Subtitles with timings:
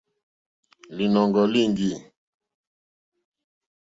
[0.95, 1.89] Lìnɔ̀ŋɡɔ̀ líŋɡî.